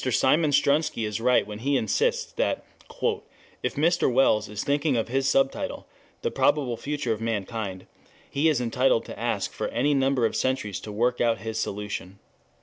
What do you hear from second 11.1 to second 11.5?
out